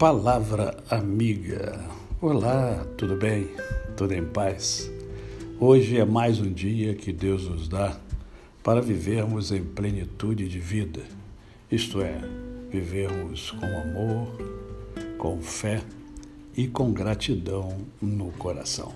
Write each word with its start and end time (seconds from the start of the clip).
Palavra 0.00 0.82
amiga. 0.88 1.78
Olá, 2.22 2.86
tudo 2.96 3.16
bem? 3.16 3.50
Tudo 3.98 4.14
em 4.14 4.24
paz? 4.24 4.90
Hoje 5.60 5.98
é 5.98 6.06
mais 6.06 6.40
um 6.40 6.50
dia 6.50 6.94
que 6.94 7.12
Deus 7.12 7.46
nos 7.46 7.68
dá 7.68 8.00
para 8.62 8.80
vivermos 8.80 9.52
em 9.52 9.62
plenitude 9.62 10.48
de 10.48 10.58
vida, 10.58 11.02
isto 11.70 12.00
é, 12.00 12.18
vivermos 12.70 13.50
com 13.50 13.66
amor, 13.66 14.38
com 15.18 15.38
fé 15.42 15.82
e 16.56 16.66
com 16.66 16.94
gratidão 16.94 17.76
no 18.00 18.32
coração. 18.32 18.94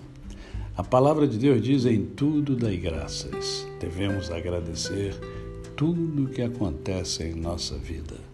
A 0.74 0.82
palavra 0.82 1.28
de 1.28 1.36
Deus 1.36 1.60
diz: 1.60 1.84
em 1.84 2.02
tudo 2.02 2.56
dai 2.56 2.78
graças. 2.78 3.68
Devemos 3.78 4.30
agradecer 4.30 5.14
tudo 5.76 6.24
o 6.24 6.28
que 6.28 6.40
acontece 6.40 7.24
em 7.24 7.34
nossa 7.34 7.76
vida 7.76 8.33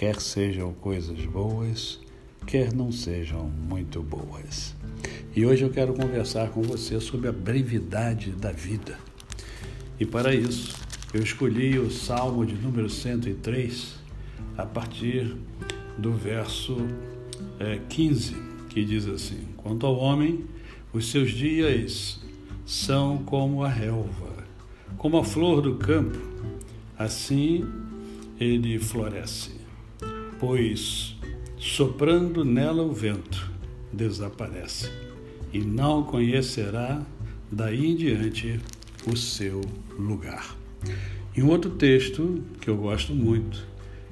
quer 0.00 0.18
sejam 0.18 0.72
coisas 0.72 1.26
boas, 1.26 2.00
quer 2.46 2.72
não 2.72 2.90
sejam 2.90 3.44
muito 3.44 4.02
boas. 4.02 4.74
E 5.36 5.44
hoje 5.44 5.62
eu 5.62 5.68
quero 5.68 5.92
conversar 5.92 6.48
com 6.48 6.62
você 6.62 6.98
sobre 6.98 7.28
a 7.28 7.32
brevidade 7.32 8.30
da 8.30 8.50
vida. 8.50 8.98
E 10.00 10.06
para 10.06 10.34
isso, 10.34 10.74
eu 11.12 11.22
escolhi 11.22 11.78
o 11.78 11.90
Salmo 11.90 12.46
de 12.46 12.54
número 12.54 12.88
103, 12.88 13.96
a 14.56 14.64
partir 14.64 15.36
do 15.98 16.14
verso 16.14 16.78
é, 17.58 17.78
15, 17.86 18.34
que 18.70 18.82
diz 18.82 19.06
assim: 19.06 19.48
Quanto 19.58 19.84
ao 19.84 19.98
homem, 19.98 20.46
os 20.94 21.10
seus 21.10 21.30
dias 21.30 22.22
são 22.64 23.18
como 23.18 23.62
a 23.62 23.68
relva, 23.68 24.46
como 24.96 25.18
a 25.18 25.24
flor 25.24 25.60
do 25.60 25.74
campo, 25.74 26.18
assim 26.96 27.66
ele 28.40 28.78
floresce 28.78 29.59
pois, 30.40 31.14
soprando 31.58 32.46
nela 32.46 32.82
o 32.82 32.94
vento, 32.94 33.52
desaparece, 33.92 34.90
e 35.52 35.58
não 35.58 36.02
conhecerá 36.02 37.02
daí 37.52 37.90
em 37.90 37.94
diante 37.94 38.58
o 39.06 39.14
seu 39.14 39.60
lugar. 39.98 40.56
Em 41.36 41.42
outro 41.42 41.72
texto 41.72 42.42
que 42.58 42.70
eu 42.70 42.76
gosto 42.78 43.14
muito, 43.14 43.66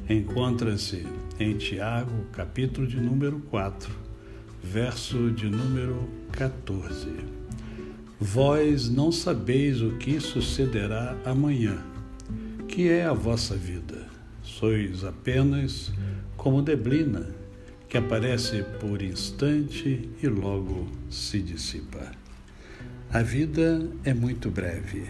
encontra-se 0.09 1.07
em 1.41 1.57
Tiago, 1.57 2.27
capítulo 2.31 2.87
de 2.87 3.01
número 3.01 3.41
4, 3.51 3.91
verso 4.63 5.31
de 5.31 5.49
número 5.49 6.07
14. 6.33 7.09
Vós 8.21 8.91
não 8.91 9.11
sabeis 9.11 9.81
o 9.81 9.93
que 9.93 10.21
sucederá 10.21 11.17
amanhã, 11.25 11.83
que 12.69 12.87
é 12.87 13.07
a 13.07 13.15
vossa 13.15 13.57
vida. 13.57 14.18
Sois 14.59 15.05
apenas 15.05 15.93
como 16.37 16.61
neblina 16.61 17.29
que 17.89 17.97
aparece 17.97 18.65
por 18.81 19.01
instante 19.01 20.11
e 20.21 20.27
logo 20.27 20.89
se 21.09 21.41
dissipa. 21.41 22.11
A 23.09 23.23
vida 23.23 23.89
é 24.03 24.13
muito 24.13 24.51
breve, 24.51 25.05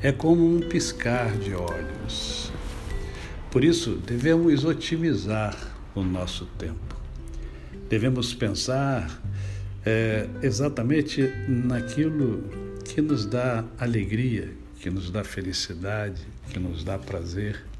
é 0.00 0.10
como 0.10 0.56
um 0.56 0.58
piscar 0.58 1.36
de 1.36 1.52
olhos. 1.54 2.50
Por 3.50 3.62
isso, 3.62 3.96
devemos 4.06 4.64
otimizar 4.64 5.54
o 5.94 6.02
nosso 6.02 6.46
tempo. 6.56 6.96
Devemos 7.90 8.32
pensar 8.32 9.20
é, 9.84 10.26
exatamente 10.42 11.30
naquilo 11.46 12.42
que 12.86 13.02
nos 13.02 13.26
dá 13.26 13.66
alegria, 13.78 14.50
que 14.80 14.88
nos 14.88 15.10
dá 15.10 15.22
felicidade, 15.22 16.22
que 16.48 16.58
nos 16.58 16.82
dá 16.82 16.98
prazer 16.98 17.70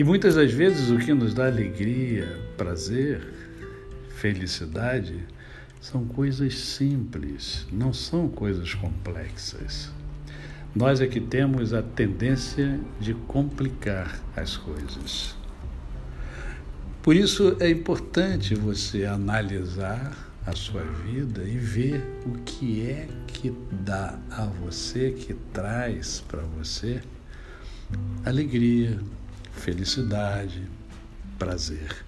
e 0.00 0.02
muitas 0.02 0.36
das 0.36 0.50
vezes 0.50 0.88
o 0.88 0.96
que 0.96 1.12
nos 1.12 1.34
dá 1.34 1.44
alegria, 1.44 2.26
prazer, 2.56 3.20
felicidade 4.16 5.26
são 5.78 6.06
coisas 6.06 6.58
simples, 6.58 7.66
não 7.70 7.92
são 7.92 8.26
coisas 8.26 8.72
complexas. 8.72 9.92
Nós 10.74 11.02
é 11.02 11.06
que 11.06 11.20
temos 11.20 11.74
a 11.74 11.82
tendência 11.82 12.80
de 12.98 13.12
complicar 13.12 14.18
as 14.34 14.56
coisas. 14.56 15.36
Por 17.02 17.14
isso 17.14 17.58
é 17.60 17.68
importante 17.68 18.54
você 18.54 19.04
analisar 19.04 20.16
a 20.46 20.52
sua 20.52 20.82
vida 20.82 21.42
e 21.42 21.58
ver 21.58 22.02
o 22.24 22.38
que 22.38 22.88
é 22.88 23.06
que 23.26 23.52
dá 23.70 24.18
a 24.30 24.46
você, 24.46 25.10
que 25.10 25.34
traz 25.52 26.24
para 26.26 26.40
você 26.40 27.02
alegria, 28.24 28.98
felicidade, 29.60 30.66
prazer. 31.38 32.04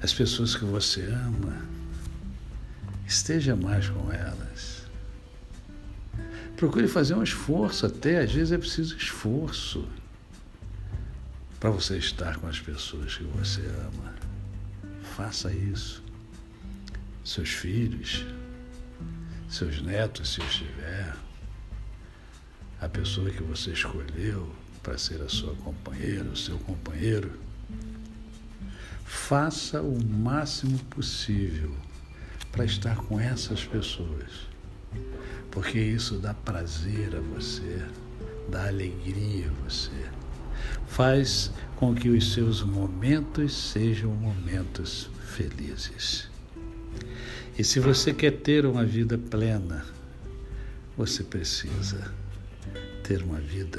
As 0.00 0.14
pessoas 0.14 0.54
que 0.54 0.64
você 0.64 1.02
ama, 1.02 1.60
esteja 3.06 3.56
mais 3.56 3.88
com 3.88 4.12
elas. 4.12 4.86
Procure 6.56 6.86
fazer 6.86 7.14
um 7.14 7.22
esforço, 7.22 7.84
até 7.84 8.20
às 8.20 8.32
vezes 8.32 8.52
é 8.52 8.58
preciso 8.58 8.96
esforço 8.96 9.86
para 11.58 11.70
você 11.70 11.98
estar 11.98 12.38
com 12.38 12.46
as 12.46 12.60
pessoas 12.60 13.16
que 13.16 13.24
você 13.24 13.60
ama. 13.60 14.14
Faça 15.16 15.52
isso. 15.52 16.02
Seus 17.24 17.50
filhos, 17.50 18.24
seus 19.48 19.82
netos, 19.82 20.32
se 20.32 20.40
os 20.40 20.54
tiver, 20.54 21.14
a 22.80 22.88
pessoa 22.88 23.30
que 23.30 23.42
você 23.42 23.70
escolheu, 23.70 24.52
para 24.82 24.98
ser 24.98 25.22
a 25.22 25.28
sua 25.28 25.54
companheira, 25.56 26.24
o 26.24 26.36
seu 26.36 26.58
companheiro, 26.58 27.30
faça 29.04 29.80
o 29.80 30.02
máximo 30.04 30.78
possível 30.90 31.70
para 32.50 32.64
estar 32.64 32.96
com 32.96 33.20
essas 33.20 33.64
pessoas, 33.64 34.48
porque 35.50 35.78
isso 35.78 36.16
dá 36.18 36.34
prazer 36.34 37.14
a 37.14 37.20
você, 37.20 37.82
dá 38.50 38.66
alegria 38.66 39.48
a 39.48 39.70
você, 39.70 40.10
faz 40.86 41.50
com 41.76 41.94
que 41.94 42.08
os 42.08 42.32
seus 42.32 42.62
momentos 42.62 43.54
sejam 43.54 44.10
momentos 44.10 45.08
felizes. 45.34 46.28
E 47.58 47.62
se 47.62 47.78
você 47.80 48.12
quer 48.12 48.32
ter 48.32 48.66
uma 48.66 48.84
vida 48.84 49.16
plena, 49.16 49.84
você 50.96 51.22
precisa 51.22 52.12
ter 53.02 53.22
uma 53.22 53.38
vida 53.38 53.78